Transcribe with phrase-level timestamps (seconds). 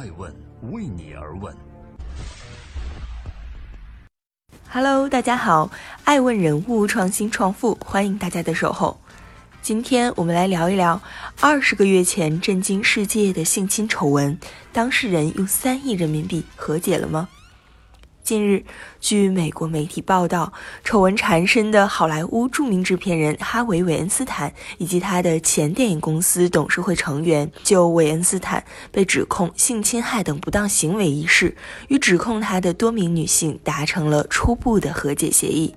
[0.00, 0.34] 爱问
[0.72, 1.54] 为你而问。
[4.70, 5.70] Hello，大家好，
[6.04, 8.98] 爱问人物创新创富，欢迎大家的守候。
[9.60, 11.02] 今天我们来聊一聊
[11.38, 14.38] 二十个月前震惊世界的性侵丑闻，
[14.72, 17.28] 当事人用三亿人民币和解了吗？
[18.30, 18.64] 近日，
[19.00, 20.52] 据美国媒体报道，
[20.84, 28.62] 丑闻缠身的好莱坞著名制片人哈维·韦恩斯坦以及他的前电影公司董事会成员就韦恩斯坦
[28.92, 31.56] 被指控性侵害等不当行为一事，
[31.88, 35.74] 与指控他的多名女性达成了初步的和解协议。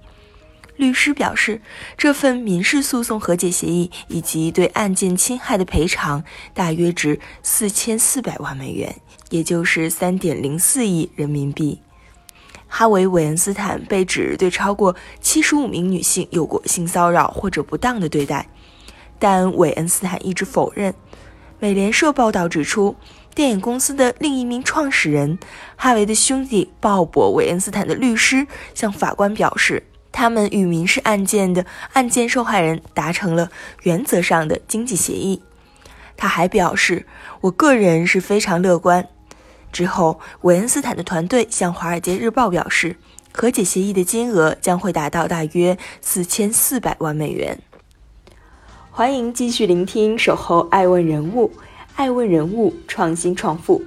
[0.75, 1.59] 律师表示，
[1.97, 6.23] 这份民事诉讼和解协议以及对案件侵害的赔偿
[6.53, 8.95] 大约值四千四百万美元，
[9.31, 11.79] 也就是三点零四亿人民币。
[12.75, 18.49] 哈维·韦恩斯坦被指对超过七十五名女性有过性骚扰或者不当的对待，
[19.19, 20.91] 但韦恩斯坦一直否认。
[21.59, 22.95] 美联社报道指出，
[23.35, 25.37] 电影公司的另一名创始人
[25.75, 33.51] 哈维的兄弟鲍勃·韦恩斯坦的律师向法官表示，他们与民事案件的案件受害人达成了
[33.83, 35.43] 原则上的经济协议。
[36.17, 37.05] 他还表示
[37.41, 39.07] ：“我个人是非常乐观。”
[39.73, 42.95] 之后，韦恩斯坦的团队向《华尔街日报》表示，
[43.33, 47.59] 和解协议的金额将会达到大约四千四百万美元。
[48.91, 51.51] 欢迎继续聆听《守候爱问人物》，
[51.95, 53.83] 爱问人物创新创富。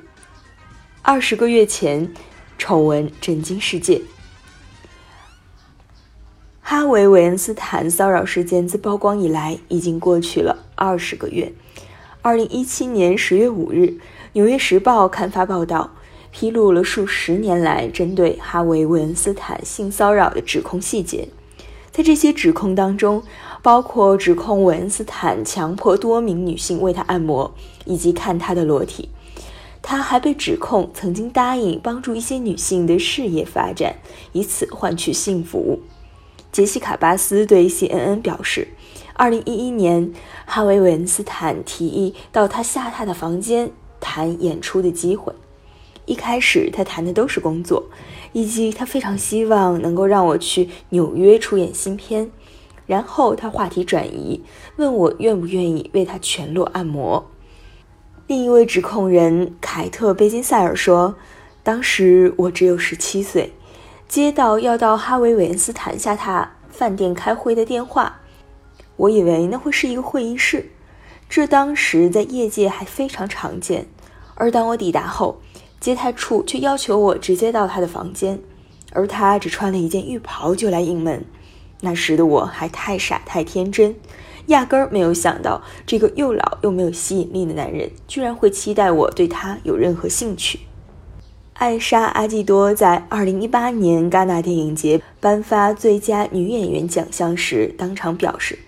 [1.03, 2.13] 二十个月前，
[2.59, 4.03] 丑闻震惊世界。
[6.61, 11.53] 哈维·韦恩斯坦骚扰事件自曝光以来，已经过去了二十个月。
[12.27, 13.79] 二零一七年十月五日。
[14.33, 15.93] 《纽约时报》刊发报道，
[16.33, 21.29] 披露了数十年来针对哈维·韦恩斯坦性骚扰的指控细节。
[21.93, 23.23] 在这些指控当中，
[23.63, 27.55] 包括指控韦恩斯坦强迫多名女性为他按摩，
[27.85, 29.09] 以及看他的裸体。
[29.81, 33.95] 他还被指控曾经答应帮助一些女性的事业发展，
[34.33, 35.79] 以此换取性服务。
[36.51, 38.67] 杰西卡·巴斯对 CNN 表示
[39.19, 40.13] ，2011年，
[40.47, 43.71] 哈维·韦恩斯坦提议到他下榻的房间。
[43.99, 45.33] 谈演出的机会，
[46.05, 47.87] 一开始他谈的都是工作，
[48.33, 52.31] 以及他非常希望能够让我去纽约出演新片。
[52.87, 54.45] 然后他话题转移，
[54.77, 57.27] 问我愿不愿意为他全裸按摩。
[58.29, 61.17] 另一位指控人凯特·贝金塞尔说
[61.65, 63.55] ：“当时我只有十七岁，
[64.07, 68.21] 接到要到哈维·韦恩斯坦下榻饭店开会的电话，
[68.97, 70.71] 我以为那会是一个会议室，
[71.29, 73.87] 这当时在业界还非常常见。”
[74.35, 75.41] 而当我抵达后，
[75.81, 78.39] 接待处却要求我直接到他的房间，
[78.93, 81.25] 而他只穿了一件浴袍就来应门。
[81.81, 83.95] 那时的我还太傻太天真，
[84.47, 90.61] 压根儿没有想到这个又老又没有吸引力的男人居然会期待我对他有任何兴趣。
[91.55, 98.59] 艾莎·阿基多在2018年戛纳电影节颁发最佳女演员奖项时当场表示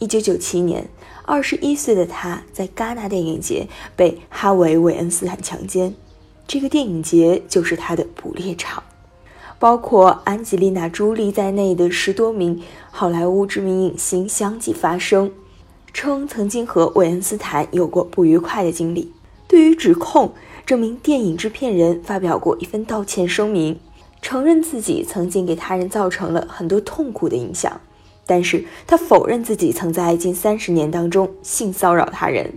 [0.00, 0.88] ：“1997 年。”
[1.28, 5.92] 二十一岁的他在戛纳电影节被哈维·韦恩斯坦强奸，
[6.46, 8.84] 这个电影节就是他的捕猎场。
[9.58, 12.62] 包括安吉丽娜·朱莉在内的十多名
[12.92, 15.32] 好莱坞知名影星相继发声，
[15.92, 19.12] 称曾经和韦恩斯坦有过不愉快的经历。
[19.48, 20.32] 对于指控，
[20.64, 23.80] 这名电影制片人发表过一份道歉声明，
[24.22, 27.80] 承认自己曾经给他人造成了很多痛苦的影响。
[28.26, 32.52] 但是他否认自己曾在近三十年当中性骚扰他人。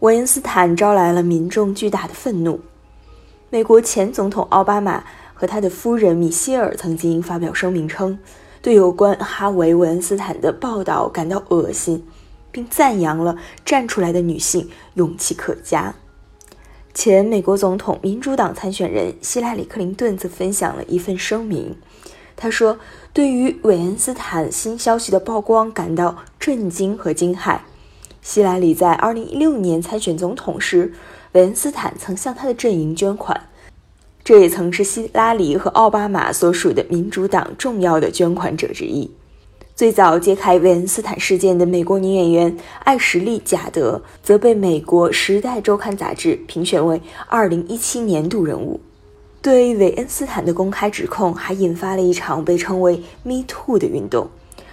[0.00, 2.60] 韦恩斯坦招来了民众巨大的愤怒。
[3.50, 5.04] 美国前总统奥巴马
[5.34, 8.18] 和他的夫人米歇尔曾经发表声明称，
[8.62, 12.04] 对有关哈维·韦恩斯坦的报道感到恶心，
[12.50, 15.94] 并赞扬了站出来的女性勇气可嘉。
[16.94, 21.76] 前美国总统民主党参选人希拉里·克林顿则分享了一份声明。
[22.40, 22.78] 他说
[23.12, 27.58] ：“对于韦恩斯坦新消息的曝光感到震惊和惊骇。
[28.22, 30.92] 希拉里在2016年参选总统时，
[31.32, 33.48] 韦恩斯坦曾向他的阵营捐款，
[34.22, 39.10] 这也曾是希拉里和奥巴马所属的民主党重要的捐款者之一。
[39.74, 47.00] 最早揭开韦恩斯坦事件的美国女演员艾什莉·贾德，则被美国《时代周刊》杂志评选为
[47.30, 48.80] 2017年度人物。”
[49.50, 54.28] 对韦恩斯坦的公开指控，还引发了一场被称为 “Me Too” 的运动，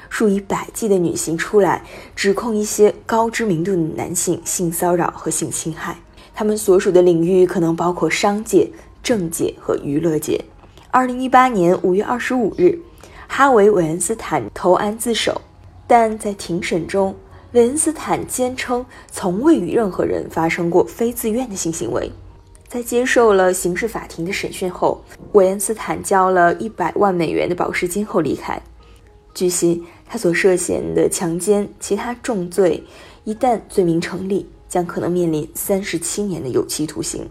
[0.09, 1.81] 数以百计的女性出来
[2.13, 5.95] 指控一些高知名度的男性性骚扰和性侵害。
[6.33, 8.69] 他们所属的领域可能包括商界、
[9.01, 10.43] 政界和娱乐界。
[10.91, 12.77] 二零一八年五月二十五日，
[13.29, 15.39] 哈维·韦恩斯坦投案自首，
[15.87, 17.15] 但在庭审中，
[17.53, 22.11] 韦恩斯坦坚称从未与任何人发生过非自愿的性行为。
[22.75, 25.01] 在接受了刑事法庭的审讯后，
[25.31, 28.61] 韦恩斯坦交了一百万美元的保释金后离开。
[29.33, 32.83] 据悉，他所涉嫌的强奸、其他重罪，
[33.23, 37.25] 一旦罪名成立，将可能面临三十七年的有期徒刑。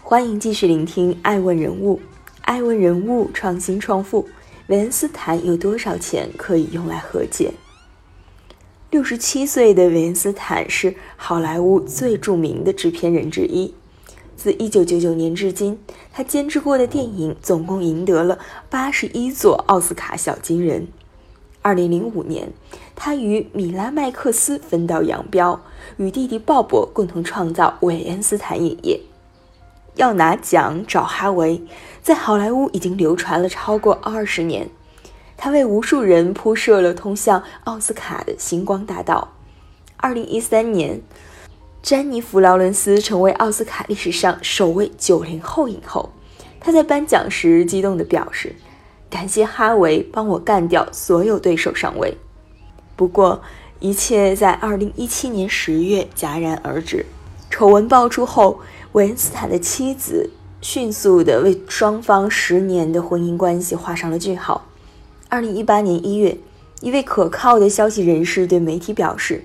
[0.00, 1.96] 欢迎继续聆听《爱问人物》，
[2.42, 4.28] 爱问人物创新创富。
[4.68, 7.52] 韦恩斯坦有多少钱可以用来和解？
[8.90, 13.74] 六十七岁的韦恩斯坦是好莱坞最著名的制片人之一。
[14.40, 15.78] 自一九九九年至今，
[16.10, 18.38] 他监制过的电影总共赢得了
[18.70, 20.88] 八十一座奥斯卡小金人。
[21.60, 22.50] 二零零五年，
[22.96, 25.60] 他与米拉麦克斯分道扬镳，
[25.98, 28.98] 与弟弟鲍勃共同创造韦恩斯坦影业。
[29.96, 31.62] 要拿奖找哈维，
[32.02, 34.70] 在好莱坞已经流传了超过二十年。
[35.36, 39.34] 他为无数人铺设了通向奥斯卡的星光大道。
[39.98, 41.02] 二零一三年。
[41.82, 46.10] 詹妮弗·劳伦斯成为奥斯卡历史上首位九零后影后。
[46.60, 48.54] 她在颁奖时激动地表示
[49.08, 52.18] ：“感谢哈维帮我干掉所有对手上位。”
[52.96, 53.40] 不过，
[53.78, 57.06] 一切在二零一七年十月戛然而止。
[57.48, 58.60] 丑闻爆出后，
[58.92, 60.28] 韦恩斯坦的妻子
[60.60, 64.66] 迅速地为双方十年的婚姻关系画上了句号。
[65.30, 66.36] 二零一八年一月，
[66.82, 69.42] 一位可靠的消息人士对媒体表示。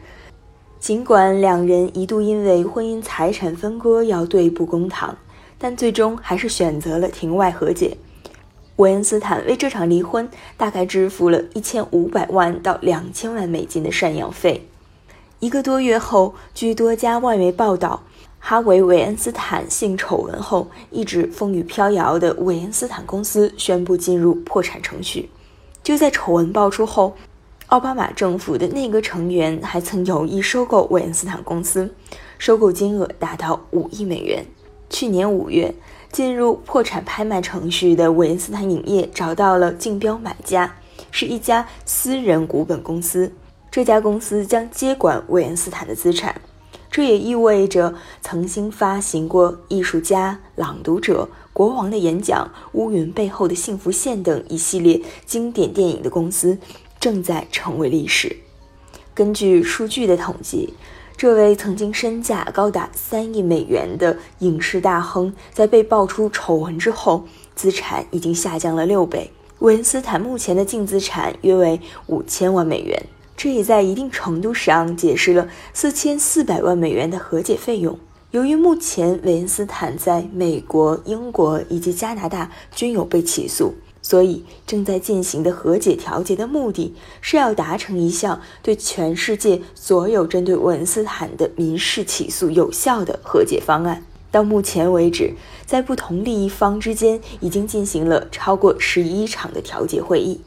[0.85, 5.17] 尽管两人一度因为婚姻财产分割要对簿公堂，
[5.57, 7.97] 但最终还是选择了庭外和解。
[8.75, 14.67] 韦恩斯坦为这场离婚大概支付了一千五百万到两千万美金的赡养费。
[15.39, 18.03] 一个多月后，据多家外媒报道，
[18.37, 25.31] 哈维·韦恩斯坦性丑闻后一直风雨飘摇的韦恩斯坦公司宣布进入破产程序。
[25.81, 27.15] 就在丑闻爆出后。
[27.75, 31.94] 奥巴马政府的内阁成员还曾有意收购韦恩斯坦公司，
[32.38, 34.45] 收购金额达到五亿美元。
[34.89, 35.75] 去年五月，
[36.10, 40.74] 进入破产拍卖程序的韦恩斯坦影业找到了竞标买家，
[41.12, 43.30] 是一家私人股本公司。
[43.69, 46.39] 这家公司将接管韦恩斯坦的资产，
[46.89, 56.57] 这也意味着曾经发行过《艺术家》《朗读者》《国王的演讲》《乌云背后的幸福线》等一系列经典电影的公司。
[57.06, 58.36] 正在成为历史。
[59.13, 60.74] 根据数据的统计，
[61.16, 69.30] 这位曾经身价高达三亿美元的影视大亨，在被爆出丑闻之后，资产已经下降了六倍。
[69.60, 73.00] 韦恩斯坦目前的净资产约为五千万美元，
[73.38, 78.00] 这也在一定程度上解释了四千四百万美元的和解费用。
[78.31, 83.75] 由于目前韦恩斯坦在美国、英国以及加拿大均有被起诉。
[84.06, 94.06] 所以，正在进行的和解调解的目的是要达成一项对全世界所有针对韦恩斯坦的民事起诉有效的和解方案。
[94.30, 95.34] 到目前为止，
[95.66, 100.40] 在不同利益方之间已经进行了超过十一场的调解会议。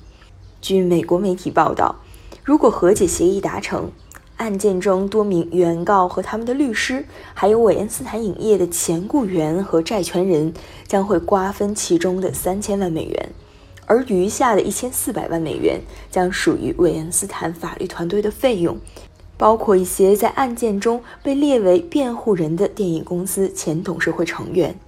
[0.63, 1.97] 据美国媒体报道，
[2.45, 3.91] 如果和解协议达成，
[4.37, 10.55] 案件中多名原告和他们的律师，还有韦恩斯坦影业的前雇员和债权人
[10.87, 13.33] 将会瓜分其中的三千万美元。
[13.89, 15.81] 而余下的一千四百万美元
[16.11, 18.79] 将属于韦恩斯坦法律团队的费用，
[19.39, 24.79] 包括一些在案件中被列为辩护人的电影公司前董事会成员。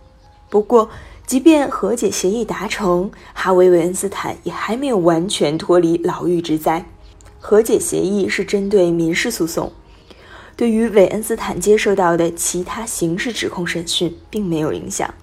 [0.51, 0.91] 不过，
[1.27, 6.85] 即便和解协议达成，哈维·韦恩斯坦也还没有完全脱离牢狱之灾。
[7.39, 9.73] 和解协议是针对民事诉讼，
[10.57, 15.15] 对于韦恩斯坦接受到的其他刑事指控审讯并没有影响。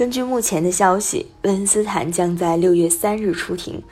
[0.00, 3.82] 根据目前的消息，韦恩斯坦将在六月三日出庭，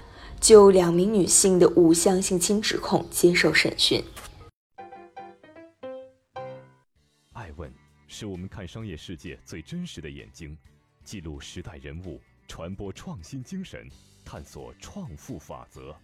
[0.41, 4.03] 就两名女性的五项性侵指控接受审讯。
[7.35, 7.71] 爱问
[8.07, 10.57] 是我们看商业世界最真实的眼睛，
[11.05, 13.87] 记录时代人物，传播创新精神，
[14.25, 15.95] 探索创富法则。